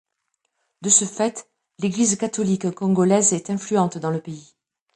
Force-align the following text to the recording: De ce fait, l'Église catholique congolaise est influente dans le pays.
De 0.81 0.89
ce 0.89 1.05
fait, 1.05 1.47
l'Église 1.77 2.15
catholique 2.15 2.71
congolaise 2.71 3.33
est 3.33 3.51
influente 3.51 3.99
dans 3.99 4.09
le 4.09 4.19
pays. 4.19 4.55